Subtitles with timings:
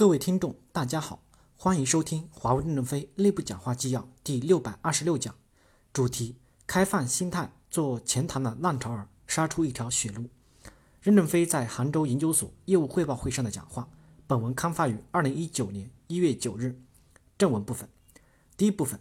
[0.00, 1.22] 各位听众，大家好，
[1.58, 5.34] 欢迎收听华为任正非内部讲话纪要第六百二十六讲，
[5.92, 10.24] 主题：开放心态做钱塘的浪潮儿，杀出一条血路。
[11.02, 13.90] 任正非在杭州研究所业务汇报会上的讲话。
[14.26, 16.80] 本文刊发于二零一九年一月九日。
[17.36, 17.86] 正文部分，
[18.56, 18.98] 第一部分，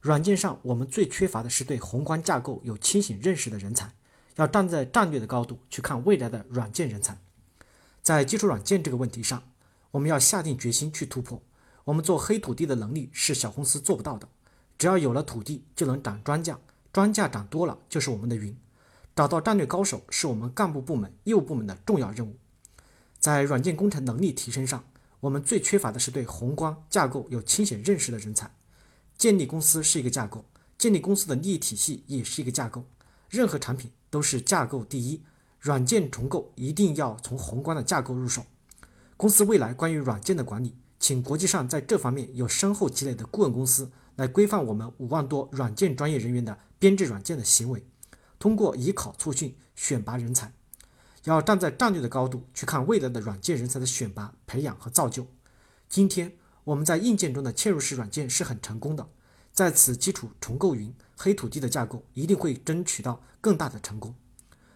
[0.00, 3.92] 软件上我们最缺乏的是对宏观架构有清醒认识的人才，
[4.36, 7.18] 要站在战略的高度去看未来的软件人才。
[8.00, 9.42] 在基础软件这个问题上，
[9.96, 11.40] 我们要下定决心去突破。
[11.84, 14.28] 我们做黑土地的能力是小公司做不到的。
[14.76, 16.58] 只要有了土地，就能长庄稼，
[16.92, 18.54] 庄稼长多了就是我们的云。
[19.14, 22.36] 找到战略高手是我们干部部门、业务部门的重要任务。
[23.18, 24.84] 在软件工程能力提升上，
[25.20, 28.54] 我们最缺乏的是对宏观架构有清醒认识的人才。
[29.16, 30.44] 建立公司是一个架构，
[30.76, 32.84] 建立公司的利益体系也是一个架构。
[33.30, 35.22] 任何产品都是架构第一，
[35.58, 38.44] 软件重构一定要从宏观的架构入手。
[39.16, 47.86] 公司未来关于软件的管理，请国际上在这方面有深厚积累的顾问公司来规范我们五万多软件专业人员的编制软件的行为。
[48.38, 50.52] 通过以考促训选拔人才，
[51.24, 55.26] 要站在战略的高度去看未来的软件人才的选拔、培养和造就。
[55.88, 59.08] 今天我们在硬件中的嵌入式软件是很成功的，
[59.50, 64.14] 在此基础重构云、黑土地的架构，一定会争取到更大的成功。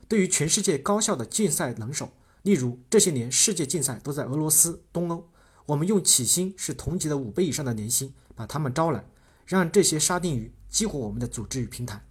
[0.09, 2.11] 对于全世界高校的竞赛能手。
[2.43, 5.29] 例如，这些年世界竞赛都在俄罗斯、东欧，
[5.67, 9.05] 我们用起薪是同级的五倍以上的年薪把他们招来，
[9.47, 12.05] 让这些沙丁鱼激活我们的组织与平台。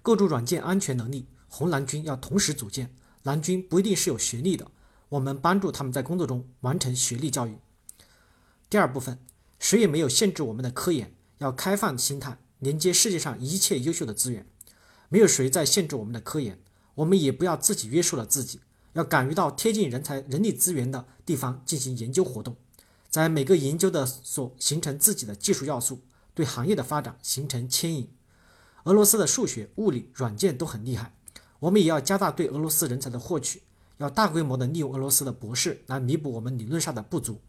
[0.00, 4.70] 构筑软件安全能力，红蓝军要同时组建，蓝军不一定是有学历的，
[5.10, 7.58] 我们帮助他们在工作中完成学历教育。
[8.70, 9.18] 第二部分，
[9.58, 14.46] 谁也没有限制我们的科研，要开放心态，连接世界上一切优秀的资源，
[15.08, 16.58] 没有谁在限制我们的科研，
[16.96, 18.60] 我们也不要自己约束了自己。
[18.94, 22.56] 要敢于到贴近人才、人力资源的地方进行研究活动，
[23.10, 26.00] 在每个研究的所形成自己的技术要素，
[26.32, 28.08] 对行业的发展形成牵引。
[28.84, 31.14] 俄罗斯的数学、物理、软件都很厉害，
[31.60, 33.62] 我们也要加大对俄罗斯人才的获取，
[33.98, 37.40] 要大规模的利用俄罗斯的博士来弥补我们理论上的不足。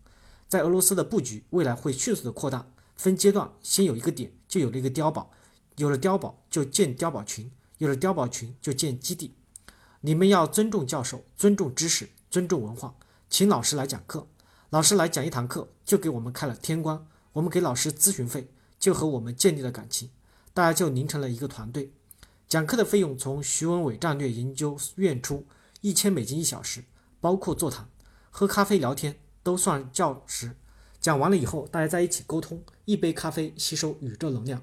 [0.48, 5.32] 在俄罗斯的布局未来会迅速的扩大，分阶段，先有一个点，就有了一个碉堡，
[5.78, 9.36] 有了碉堡就建碉堡群，有了碉堡群就建基地。
[10.06, 12.94] 你们要尊重教授，尊重知识，尊重文化，
[13.28, 14.28] 请老师来讲课。
[14.70, 17.08] 老师来讲一堂课，就给我们开了天光。
[17.34, 20.12] 我们给老师咨询费，就和我们建立了感情，
[20.54, 21.92] 大家就凝成了一个团队。
[22.48, 25.48] 讲课的费用从徐文伟战略研究院出，
[25.82, 26.84] 一千美金一小时，
[27.20, 27.90] 包括座谈、
[28.30, 30.56] 喝咖啡、聊天都算教时。
[31.02, 34.62] 讲完了以后，大家在一起沟通，一杯咖啡吸收宇宙能量。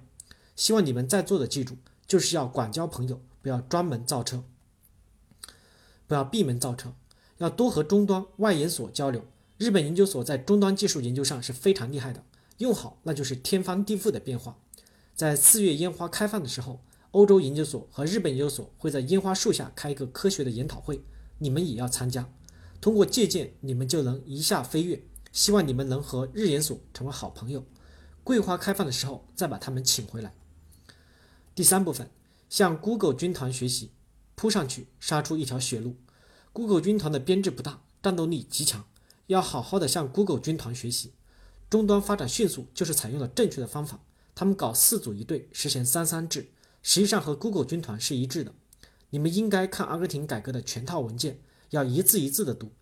[0.54, 4.44] 希望你们在座的记住，就是要广交朋友，不要专门造车。
[6.12, 6.92] 不要闭门造车，
[7.38, 9.24] 要多和终端外研所交流。
[9.56, 12.22] 日本研究所在终端技术研究上是非常厉害的，
[12.58, 14.58] 用好那就是天翻地覆的变化。
[15.14, 21.02] 在四月烟花开放的时候，欧洲研究所和日本研究所会在烟花树下开一个科学的研讨会，
[21.38, 22.30] 你们也要参加。
[22.78, 25.02] 通过借鉴，你们就能一下飞跃。
[25.32, 27.64] 希望你们能和日研所成为好朋友。
[28.22, 30.34] 桂花开放的时候再把他们请回来。
[31.54, 32.10] 第三部分，
[32.50, 33.92] 向 Google 军团学习。
[34.42, 35.94] 扑上去，杀出一条血路。
[36.52, 38.84] Google 军团的编制不大，战斗力极强，
[39.28, 41.12] 要好好的向 Google 军团学习。
[41.70, 44.00] 终端发展迅速，就是采用了正确的方法。
[44.34, 46.50] 他们搞四组一队，实现三三制，
[46.82, 48.52] 实际上和 Google 军团是一致的。
[49.10, 52.72] 你们应该看阿根廷改革的全套文件，要一字一字的读。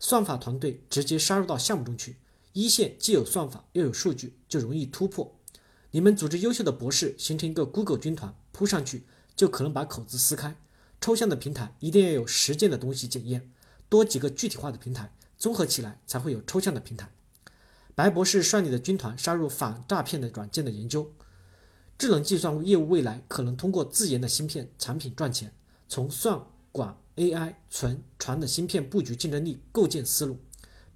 [0.00, 2.16] 算法团队直接杀入到项目中去，
[2.54, 5.38] 一线既有算法又有数据，就容易突破。
[5.92, 9.04] 你们组织优秀的博士，形成一个 Google 军团，扑上去
[9.36, 10.56] 就可能把口子撕开。
[11.04, 13.50] 抽象的平台一定要有实践的东西检验，
[13.90, 17.10] 多几个具体化的平台综合起来，才会有抽象的平台。
[17.94, 21.12] 白博士率领的军团杀入反诈骗的软件的研究，
[21.98, 25.52] 智能计算业务未来可能通过自研的芯片产品赚钱。
[25.90, 30.38] 从算管 AI 存传的芯片布局竞争力构建思路，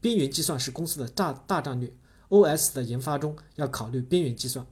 [0.00, 1.92] 边缘计算是公司的大大战略。
[2.30, 4.66] OS 的研发中要考虑边缘计算，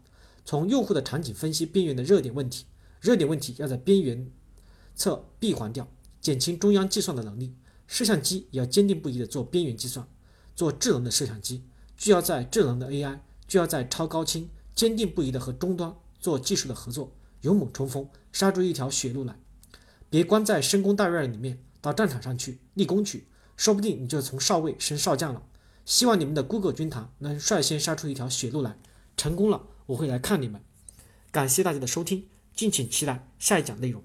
[0.47, 2.65] 从用户的场景分析边缘的热点问题，
[3.03, 4.33] 热点问题要在边缘。
[4.97, 5.89] 测闭环掉，
[6.21, 7.55] 减轻中央计算的能力。
[7.87, 10.09] 摄像机也要坚定不移地做边缘计算，
[10.57, 11.63] 做智能的摄像机，
[11.97, 17.13] 就要在智能的 AI，就要在超高清，坚定不移地和终端做技术的合作，
[17.43, 19.39] 勇猛冲锋，杀出一条血路来。
[20.11, 25.45] 别关在深宫大院里面，到战场上去立功去，说不定你就从少尉升少将了。
[25.85, 28.77] 希望你们的 Google 军团能率先杀出一条血路来，
[29.17, 30.61] 成功了我会来看你们。
[31.31, 32.27] 感谢大家的收听，
[32.57, 34.03] 敬请期待下一讲内容。